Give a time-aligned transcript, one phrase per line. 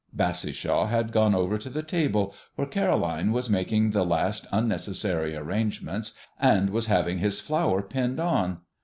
[0.15, 6.15] Bassishaw had gone over to the table, where Caroline was making the last unnecessary arrangements,
[6.39, 8.61] and was having his flower pinned on.